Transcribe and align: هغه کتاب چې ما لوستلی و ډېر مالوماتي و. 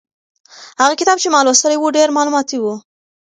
هغه 0.81 0.93
کتاب 0.99 1.17
چې 1.23 1.27
ما 1.33 1.39
لوستلی 1.45 1.77
و 1.79 1.93
ډېر 1.97 2.07
مالوماتي 2.15 2.57
و. 2.59 2.65